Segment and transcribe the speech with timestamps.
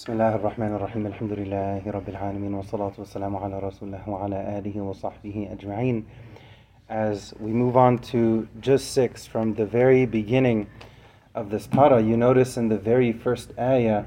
[0.00, 5.48] بسم الله الرحمن الرحيم الحمد لله رب العالمين والصلاة والسلام على رسول وعلى آله وصحبه
[5.52, 6.04] أجمعين
[6.88, 10.68] As we move on to juz 6 from the very beginning
[11.34, 14.04] of this para, you notice in the very first ayah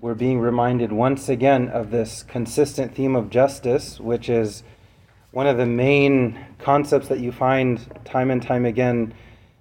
[0.00, 4.64] we're being reminded once again of this consistent theme of justice, which is
[5.30, 9.14] one of the main concepts that you find time and time again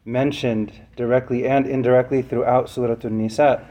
[0.05, 3.63] mentioned directly and indirectly throughout Surah An-Nisa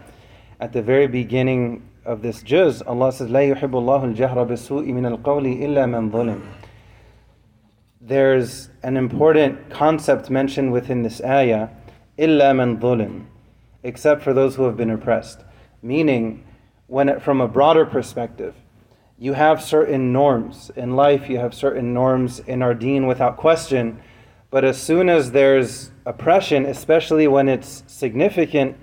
[0.60, 5.18] At the very beginning of this juz, Allah says, لا يحب الله الجهر بالسوء من
[5.18, 6.42] القول إلا من ظلم.
[8.00, 11.70] There's an important concept mentioned within this ayah,
[12.20, 13.26] إلا من ظلم,
[13.84, 15.44] except for those who have been oppressed.
[15.82, 16.44] Meaning,
[16.88, 18.54] when it, from a broader perspective,
[19.18, 24.00] you have certain norms in life, you have certain norms in our deen without question,
[24.52, 28.78] but as soon as there's oppression, especially when it's significant,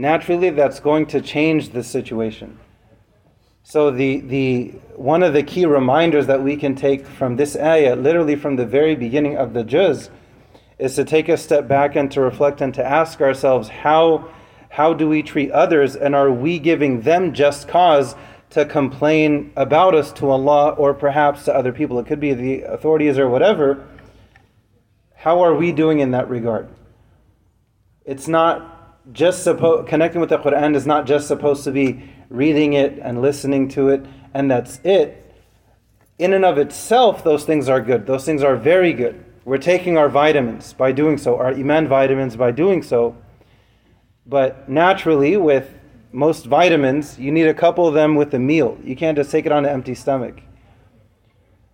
[0.00, 2.58] naturally that's going to change the situation.
[3.62, 7.94] So the, the one of the key reminders that we can take from this ayah,
[7.94, 10.10] literally from the very beginning of the juz,
[10.78, 14.28] is to take a step back and to reflect and to ask ourselves how
[14.70, 18.14] how do we treat others and are we giving them just cause
[18.50, 21.98] to complain about us to Allah or perhaps to other people?
[21.98, 23.86] It could be the authorities or whatever.
[25.14, 26.68] How are we doing in that regard?
[28.04, 28.79] It's not
[29.12, 33.20] just supposed connecting with the Quran is not just supposed to be reading it and
[33.20, 35.16] listening to it and that's it.
[36.18, 38.06] In and of itself, those things are good.
[38.06, 39.24] Those things are very good.
[39.44, 43.16] We're taking our vitamins by doing so, our iman vitamins by doing so.
[44.26, 45.74] But naturally, with
[46.12, 48.78] most vitamins, you need a couple of them with a meal.
[48.84, 50.42] You can't just take it on an empty stomach.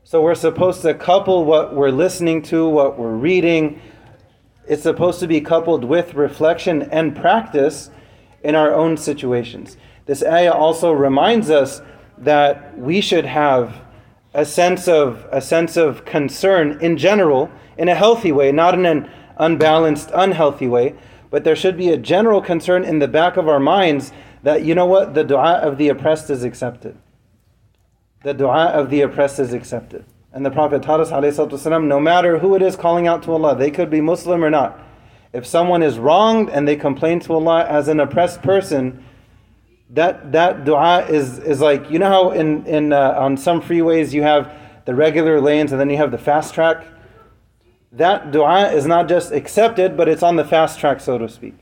[0.04, 3.80] So we're supposed to couple what we're listening to, what we're reading,
[4.68, 7.90] it's supposed to be coupled with reflection and practice
[8.42, 9.76] in our own situations.
[10.06, 11.82] This ayah also reminds us
[12.18, 13.82] that we should have
[14.34, 18.86] a sense of a sense of concern in general in a healthy way, not in
[18.86, 20.94] an unbalanced, unhealthy way,
[21.30, 24.12] but there should be a general concern in the back of our minds
[24.42, 26.96] that you know what the dua of the oppressed is accepted.
[28.22, 30.04] The dua of the oppressed is accepted.
[30.35, 33.55] And the Prophet taught us, والسلام, no matter who it is calling out to Allah,
[33.55, 34.79] they could be Muslim or not.
[35.33, 39.03] If someone is wronged and they complain to Allah as an oppressed person,
[39.89, 44.13] that that dua is is like you know how in in uh, on some freeways
[44.13, 44.53] you have
[44.85, 46.85] the regular lanes and then you have the fast track.
[47.91, 51.55] That dua is not just accepted, but it's on the fast track, so to speak.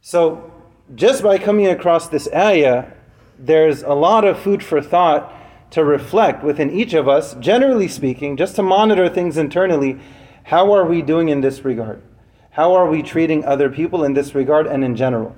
[0.00, 0.52] So,
[0.94, 2.86] just by coming across this ayah,
[3.36, 5.32] there's a lot of food for thought
[5.73, 9.97] to reflect within each of us, generally speaking, just to monitor things internally.
[10.43, 11.99] How are we doing in this regard?
[12.51, 15.35] How are we treating other people in this regard and in general?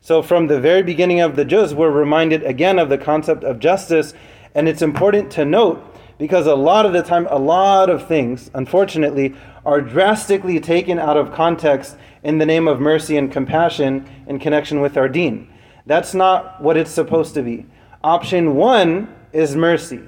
[0.00, 3.60] So, from the very beginning of the juz, we're reminded again of the concept of
[3.60, 4.14] justice,
[4.52, 5.80] and it's important to note
[6.18, 11.16] because a lot of the time, a lot of things, unfortunately, are drastically taken out
[11.16, 15.48] of context in the name of mercy and compassion in connection with our deen.
[15.86, 17.66] That's not what it's supposed to be.
[18.02, 20.00] Option one is mercy,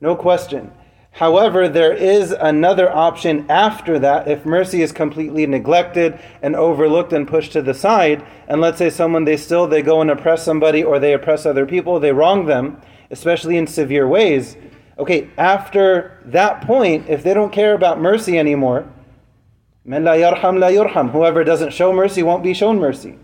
[0.00, 0.72] no question.
[1.14, 7.26] However, there is another option after that if mercy is completely neglected and overlooked and
[7.28, 8.26] pushed to the side.
[8.48, 11.66] And let's say someone they still they go and oppress somebody or they oppress other
[11.66, 12.80] people, they wrong them,
[13.12, 14.56] especially in severe ways.
[14.98, 18.84] Okay, after that point, if they don't care about mercy anymore,
[19.86, 21.12] la yarham la yurham.
[21.12, 23.18] Whoever doesn't show mercy won't be shown mercy.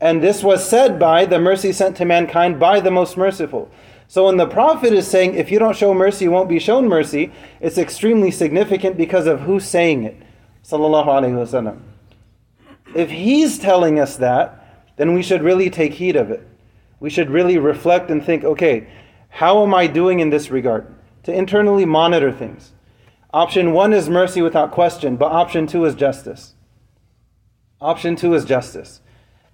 [0.00, 3.70] And this was said by the mercy sent to mankind by the most merciful.
[4.12, 6.86] So when the Prophet is saying, if you don't show mercy, you won't be shown
[6.86, 10.14] mercy, it's extremely significant because of who's saying it.
[10.62, 11.80] Sallallahu Alaihi Wasallam.
[12.94, 16.46] If he's telling us that, then we should really take heed of it.
[17.00, 18.86] We should really reflect and think, okay,
[19.30, 20.94] how am I doing in this regard?
[21.22, 22.72] To internally monitor things.
[23.32, 26.52] Option one is mercy without question, but option two is justice.
[27.80, 29.00] Option two is justice.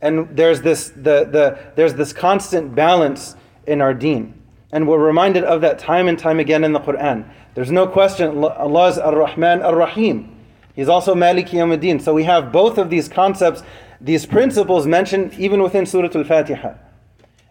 [0.02, 4.34] And there's this, the, the, there's this constant balance in our deen.
[4.70, 7.28] And we're reminded of that time and time again in the Quran.
[7.54, 10.36] There's no question Allah is Ar Rahman Ar Rahim.
[10.74, 12.00] He's also Maliki Yawmuddin.
[12.00, 13.62] So we have both of these concepts,
[14.00, 16.74] these principles mentioned even within Surah Al Fatiha.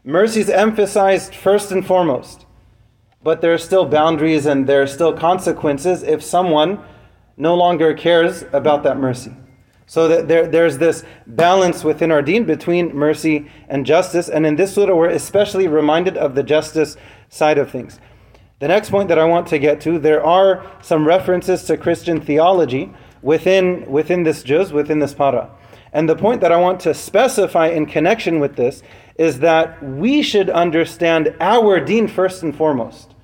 [0.04, 2.46] Mercy is emphasized first and foremost,
[3.22, 6.80] but there are still boundaries and there are still consequences if someone
[7.36, 9.34] no longer cares about that mercy.
[9.88, 14.28] So that there, there's this balance within our deen between mercy and justice.
[14.30, 16.98] And in this surah, we're especially reminded of the justice
[17.30, 18.00] side of things.
[18.60, 22.20] The next point that I want to get to, there are some references to Christian
[22.20, 25.52] theology within, within this juz, within this para.
[25.94, 28.84] And the point that I want to specify in connection with this
[29.16, 33.16] is that we should understand our deen first and foremost.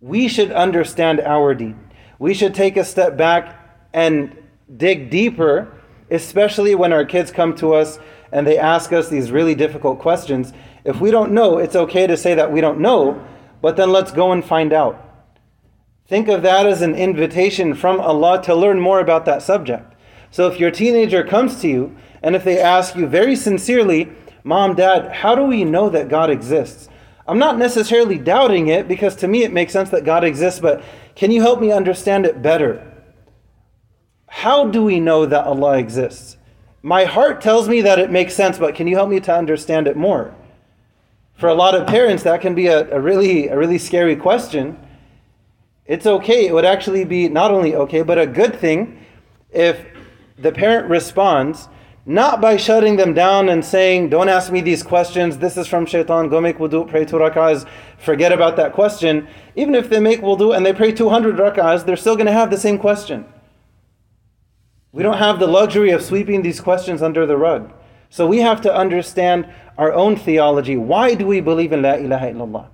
[0.00, 1.78] We should understand our deen.
[2.18, 3.56] We should take a step back
[3.92, 4.36] and
[4.76, 5.72] dig deeper,
[6.10, 7.98] especially when our kids come to us
[8.32, 10.52] and they ask us these really difficult questions.
[10.84, 13.24] If we don't know, it's okay to say that we don't know,
[13.60, 15.04] but then let's go and find out.
[16.06, 19.94] Think of that as an invitation from Allah to learn more about that subject.
[20.30, 24.10] So if your teenager comes to you and if they ask you very sincerely,
[24.44, 26.88] Mom, Dad, how do we know that God exists?
[27.26, 30.82] I'm not necessarily doubting it because to me it makes sense that God exists, but
[31.14, 32.82] can you help me understand it better?
[34.28, 36.36] How do we know that Allah exists?
[36.82, 39.88] My heart tells me that it makes sense, but can you help me to understand
[39.88, 40.34] it more?
[41.34, 44.78] For a lot of parents, that can be a, a really, a really scary question
[45.88, 46.46] it's okay.
[46.46, 49.02] It would actually be not only okay, but a good thing
[49.50, 49.86] if
[50.38, 51.68] the parent responds
[52.04, 55.86] not by shutting them down and saying, Don't ask me these questions, this is from
[55.86, 57.66] shaitan, go make wudu, pray two rak'ahs,
[57.98, 59.26] forget about that question.
[59.56, 62.50] Even if they make wudu and they pray 200 rak'ahs, they're still going to have
[62.50, 63.26] the same question.
[64.92, 67.72] We don't have the luxury of sweeping these questions under the rug.
[68.10, 69.46] So we have to understand
[69.76, 70.76] our own theology.
[70.76, 72.66] Why do we believe in La ilaha illallah?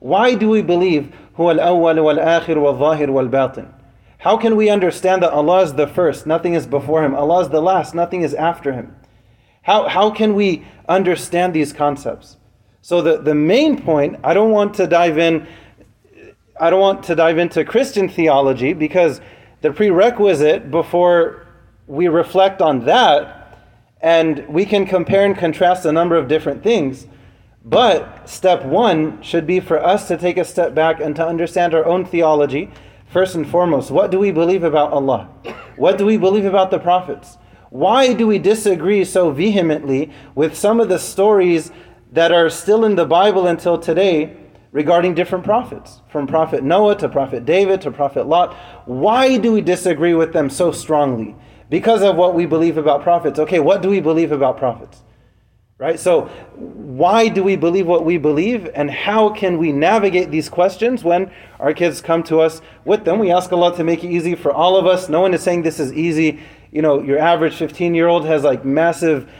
[0.00, 3.72] Why do we believe Hu al-awwal wal-akhir wal-zahir wal-batin?
[4.18, 7.14] How can we understand that Allah is the first, nothing is before Him?
[7.14, 8.94] Allah is the last, nothing is after Him.
[9.62, 12.36] How, how can we understand these concepts?
[12.82, 15.46] So the, the main point, I don't want to dive in,
[16.58, 19.20] I don't want to dive into Christian theology because
[19.60, 21.46] the prerequisite before
[21.90, 23.58] we reflect on that,
[24.00, 27.08] and we can compare and contrast a number of different things,
[27.64, 31.74] but step one should be for us to take a step back and to understand
[31.74, 32.70] our own theology.
[33.08, 35.28] First and foremost, what do we believe about Allah?
[35.76, 37.38] What do we believe about the prophets?
[37.70, 41.72] Why do we disagree so vehemently with some of the stories
[42.12, 44.36] that are still in the Bible until today
[44.70, 46.02] regarding different prophets?
[46.08, 48.54] From Prophet Noah to Prophet David to Prophet Lot.
[48.86, 51.34] Why do we disagree with them so strongly?
[51.70, 53.38] Because of what we believe about prophets.
[53.38, 55.02] Okay, what do we believe about prophets?
[55.78, 55.98] Right?
[55.98, 56.22] So,
[56.56, 61.30] why do we believe what we believe, and how can we navigate these questions when
[61.58, 63.18] our kids come to us with them?
[63.18, 65.08] We ask Allah to make it easy for all of us.
[65.08, 66.40] No one is saying this is easy.
[66.70, 69.30] You know, your average 15 year old has like massive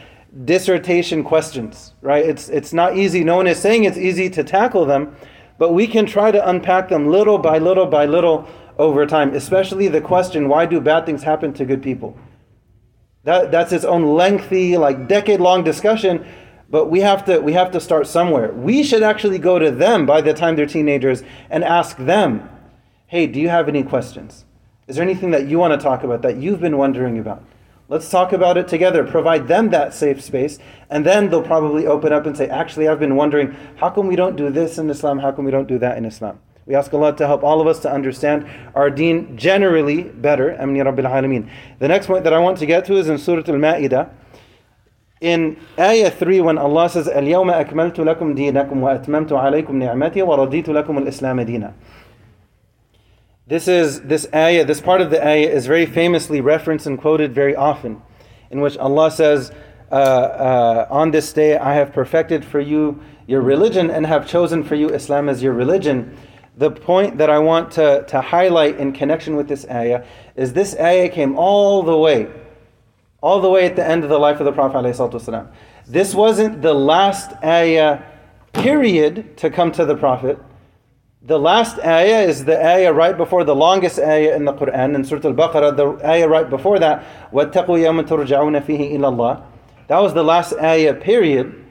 [0.45, 2.25] dissertation questions, right?
[2.25, 3.23] It's, it's not easy.
[3.23, 5.15] No one is saying it's easy to tackle them,
[5.59, 8.47] but we can try to unpack them little by little by little
[8.81, 12.17] over time, especially the question why do bad things happen to good people?
[13.23, 16.25] That, that's its own lengthy, like decade long discussion.
[16.67, 18.51] But we have to we have to start somewhere.
[18.53, 22.49] We should actually go to them by the time they're teenagers and ask them,
[23.07, 24.45] "Hey, do you have any questions?
[24.87, 27.43] Is there anything that you want to talk about that you've been wondering about?
[27.89, 29.03] Let's talk about it together.
[29.03, 33.01] Provide them that safe space, and then they'll probably open up and say, "Actually, I've
[33.01, 35.19] been wondering, how come we don't do this in Islam?
[35.19, 37.68] How come we don't do that in Islam?" We ask Allah to help all of
[37.68, 40.60] us to understand our deen generally better.
[40.60, 41.48] Amin Rabbil Alameen.
[41.78, 44.10] The next point that I want to get to is in Surah Al-Ma'idah.
[45.20, 50.98] In Ayah 3, when Allah says, اليوم أكملت لكم دينكم وأتممت عليكم نعمتي ورضيت لكم
[50.98, 51.72] الإسلام دينا.
[53.46, 57.32] This is this ayah, this part of the ayah is very famously referenced and quoted
[57.32, 58.02] very often,
[58.50, 59.52] in which Allah says,
[59.92, 64.64] uh, uh, On this day I have perfected for you your religion and have chosen
[64.64, 66.16] for you Islam as your religion
[66.56, 70.04] the point that I want to, to highlight in connection with this ayah
[70.36, 72.28] is this ayah came all the way,
[73.20, 74.78] all the way at the end of the life of the Prophet.
[74.78, 75.52] ﷺ.
[75.86, 78.02] This wasn't the last ayah,
[78.54, 80.38] period, to come to the Prophet.
[81.22, 85.04] The last ayah is the ayah right before the longest ayah in the Quran, in
[85.04, 89.44] Surah Al Baqarah, the ayah right before that, وَاتَّقُوا يَوْمًا تُرْجَعُونَ فِيهِ إِلَى اللَّهِ
[89.88, 91.64] That was the last ayah, period.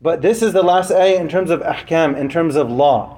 [0.00, 3.17] But this is the last ayah in terms of ahkam, in terms of law.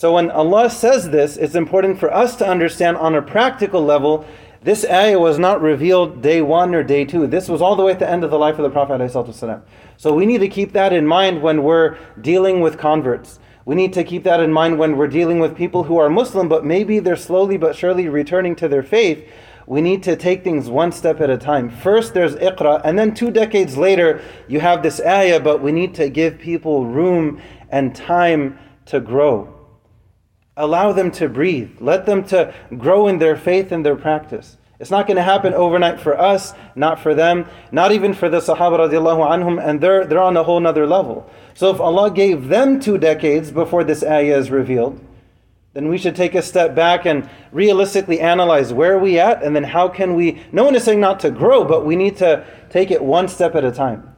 [0.00, 4.24] So when Allah says this, it's important for us to understand on a practical level,
[4.62, 7.26] this ayah was not revealed day one or day two.
[7.26, 9.62] This was all the way at the end of the life of the Prophet.
[9.98, 13.40] So we need to keep that in mind when we're dealing with converts.
[13.66, 16.48] We need to keep that in mind when we're dealing with people who are Muslim,
[16.48, 19.30] but maybe they're slowly but surely returning to their faith.
[19.66, 21.68] We need to take things one step at a time.
[21.68, 25.94] First, there's Iqra, and then two decades later, you have this ayah, but we need
[25.96, 27.38] to give people room
[27.68, 29.59] and time to grow.
[30.56, 31.70] Allow them to breathe.
[31.80, 34.56] Let them to grow in their faith and their practice.
[34.78, 38.38] It's not going to happen overnight for us, not for them, not even for the
[38.38, 41.30] Sahaba radiallahu anhum, and they're, they're on a whole nother level.
[41.52, 44.98] So if Allah gave them two decades before this ayah is revealed,
[45.72, 49.54] then we should take a step back and realistically analyze where are we at and
[49.54, 52.44] then how can we no one is saying not to grow but we need to
[52.70, 54.14] take it one step at a time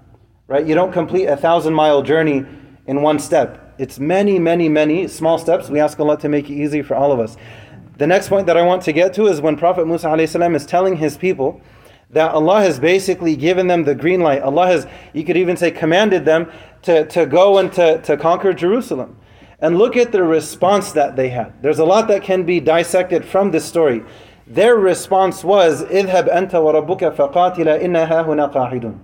[0.46, 2.44] right you don't complete a thousand mile journey
[2.86, 6.53] in one step it's many many many small steps we ask allah to make it
[6.53, 7.37] easy for all of us
[7.97, 10.65] the next point that i want to get to is when prophet musa salam is
[10.65, 11.61] telling his people
[12.09, 15.69] that allah has basically given them the green light allah has you could even say
[15.71, 19.17] commanded them to, to go and to, to conquer jerusalem
[19.59, 21.61] and look at the response that they had.
[21.61, 24.03] There's a lot that can be dissected from this story.
[24.45, 28.99] Their response was, اذهب أنت وربك فقاتلا إنها هنا قاعدون.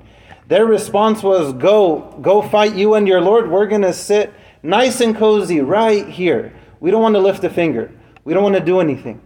[0.47, 3.49] Their response was, go, go fight you and your Lord.
[3.49, 6.52] We're going to sit nice and cozy right here.
[6.80, 7.92] We don't want to lift a finger.
[8.24, 9.20] We don't want to do anything.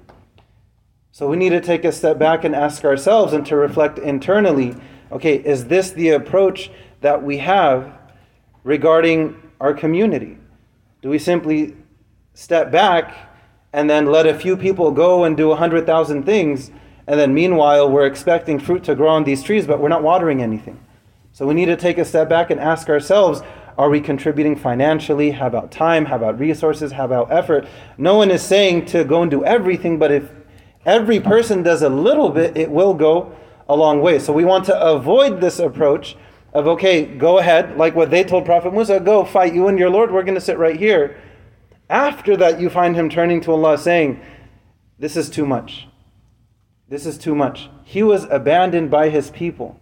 [1.11, 4.75] So we need to take a step back and ask ourselves and to reflect internally,
[5.11, 6.71] okay, is this the approach
[7.03, 7.93] that we have
[8.65, 10.39] regarding our community?
[11.03, 11.77] Do we simply
[12.33, 13.15] step back
[13.73, 16.71] and then let a few people go and do 100,000 things,
[17.07, 20.43] and then meanwhile we're expecting fruit to grow on these trees, but we're not watering
[20.43, 20.83] anything?
[21.33, 23.43] So we need to take a step back and ask ourselves
[23.79, 25.31] are we contributing financially?
[25.31, 26.07] How about time?
[26.07, 26.93] How about resources?
[26.93, 27.67] How about effort?
[27.97, 30.31] No one is saying to go and do everything, but if
[30.85, 33.35] every person does a little bit, it will go
[33.69, 34.19] a long way.
[34.19, 36.17] So we want to avoid this approach
[36.53, 39.89] of okay, go ahead, like what they told Prophet Musa, go fight you and your
[39.89, 41.19] Lord, we're going to sit right here.
[41.89, 44.21] After that, you find him turning to Allah saying,
[44.99, 45.89] This is too much.
[46.89, 47.71] This is too much.
[47.85, 49.81] He was abandoned by his people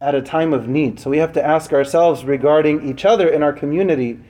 [0.00, 1.00] at a time of need.
[1.00, 4.20] So we have to ask ourselves regarding each other in our community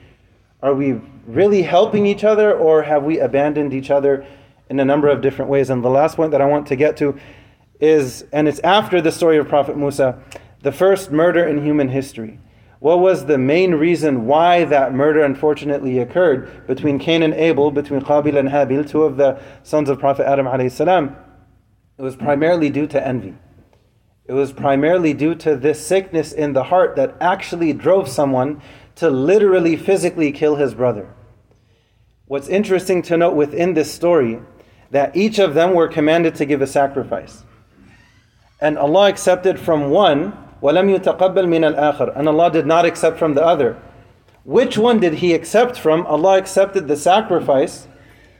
[0.61, 4.25] are we really helping each other or have we abandoned each other
[4.69, 5.69] in a number of different ways?
[5.69, 7.19] And the last point that I want to get to
[7.79, 10.19] is, and it's after the story of Prophet Musa
[10.63, 12.39] the first murder in human history.
[12.79, 18.01] What was the main reason why that murder unfortunately occurred between Cain and Abel, between
[18.01, 20.47] Qabil and Habil, two of the sons of Prophet Adam?
[20.47, 23.35] It was primarily due to envy.
[24.26, 28.62] It was primarily due to this sickness in the heart that actually drove someone
[28.96, 31.12] to literally physically kill his brother.
[32.26, 34.40] What's interesting to note within this story
[34.90, 37.44] that each of them were commanded to give a sacrifice.
[38.60, 43.34] And Allah accepted from one وَلَمْ يُتَقَبَّلْ مِنَ الْآخَرِ And Allah did not accept from
[43.34, 43.76] the other.
[44.44, 46.06] Which one did He accept from?
[46.06, 47.88] Allah accepted the sacrifice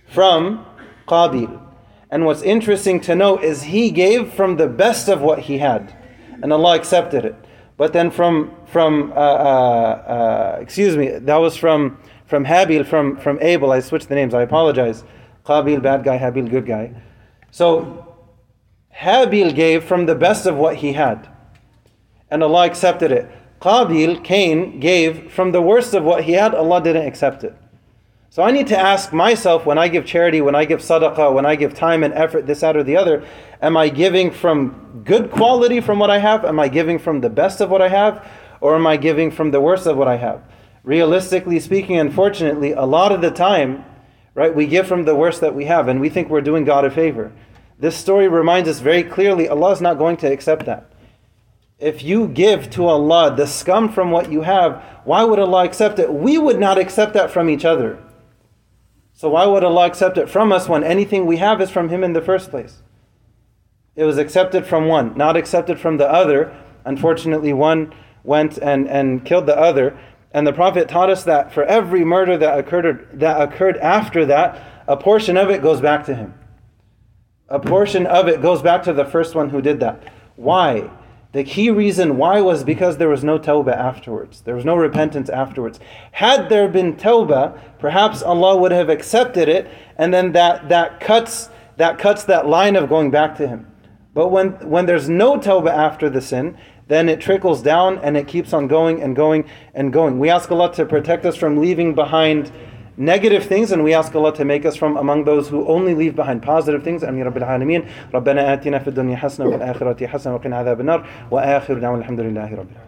[0.07, 0.64] from
[1.09, 1.61] Qabil.
[2.10, 5.96] And what's interesting to note is He gave from the best of what He had.
[6.42, 7.36] And Allah accepted it.
[7.78, 13.18] But then from, from uh, uh, uh, excuse me, that was from, from Habil, from,
[13.18, 13.72] from Abel.
[13.72, 15.04] I switched the names, I apologize.
[15.46, 16.92] Qabil, bad guy, Habil, good guy.
[17.52, 18.16] So,
[18.96, 21.30] Habil gave from the best of what he had
[22.30, 23.30] and Allah accepted it.
[23.62, 27.56] Qabil, Cain, gave from the worst of what he had, Allah didn't accept it.
[28.29, 31.46] So I need to ask myself when I give charity, when I give sadaqah, when
[31.46, 33.25] I give time and effort, this, that, or the other,
[33.62, 36.46] am I giving from good quality from what I have?
[36.46, 38.27] Am I giving from the best of what I have?
[38.60, 40.41] Or am I giving from the worst of what I have?
[40.84, 43.86] Realistically speaking, unfortunately, a lot of the time,
[44.36, 46.86] right, we give from the worst that we have and we think we're doing God
[46.86, 47.31] a favor.
[47.79, 50.91] This story reminds us very clearly Allah is not going to accept that
[51.79, 56.00] if you give to Allah the scum from what you have, why would Allah accept
[56.00, 56.12] it?
[56.12, 58.00] We would not accept that from each other.
[59.18, 62.04] So why would Allah accept it from us when anything we have is from Him
[62.04, 62.84] in the first place?
[63.96, 66.56] It was accepted from one, not accepted from the other.
[66.86, 69.98] Unfortunately, one went and, and killed the other.
[70.32, 74.84] And the Prophet taught us that for every murder that occurred, that occurred after that,
[74.88, 76.36] a portion of it goes back to him.
[77.50, 80.14] A portion of it goes back to the first one who did that.
[80.36, 80.92] Why?
[81.38, 84.41] The key reason why was because there was no tawbah afterwards.
[84.41, 85.79] There was no repentance afterwards.
[86.13, 91.51] Had there been tawbah, perhaps Allah would have accepted it, and then that, that cuts
[91.75, 93.72] that cuts that line of going back to Him.
[94.15, 98.27] But when when there's no tawbah after the sin, then it trickles down and it
[98.27, 100.17] keeps on going and going and going.
[100.17, 102.51] We ask Allah to protect us from leaving behind
[102.97, 106.14] negative things and we ask Allah to make us from among those who only leave
[106.14, 107.83] behind positive things أمين رب العالمين
[108.14, 112.45] ربنا آتنا في الدنيا حسنة وفي الآخرة حسنة وقنا عذاب النار وآخر دعوانا الحمد لله
[112.45, 112.86] رب العالمين